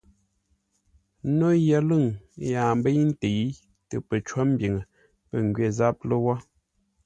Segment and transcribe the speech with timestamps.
[1.37, 2.03] No yəlʉ̂ŋ
[2.51, 3.43] yaa mbəi ntə̂i
[3.89, 4.81] tə pəcó mbiŋə
[5.27, 6.33] pə̂ ngwê záp lə́wó.